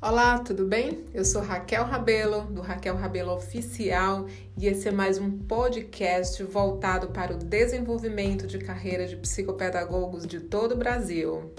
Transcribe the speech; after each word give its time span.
Olá, 0.00 0.38
tudo 0.38 0.64
bem? 0.64 1.04
Eu 1.12 1.24
sou 1.24 1.42
Raquel 1.42 1.84
Rabelo, 1.84 2.42
do 2.42 2.60
Raquel 2.60 2.94
Rabelo 2.94 3.32
Oficial, 3.32 4.28
e 4.56 4.68
esse 4.68 4.86
é 4.86 4.92
mais 4.92 5.18
um 5.18 5.28
podcast 5.28 6.40
voltado 6.44 7.08
para 7.08 7.34
o 7.34 7.36
desenvolvimento 7.36 8.46
de 8.46 8.60
carreira 8.60 9.08
de 9.08 9.16
psicopedagogos 9.16 10.24
de 10.24 10.38
todo 10.38 10.76
o 10.76 10.76
Brasil. 10.76 11.52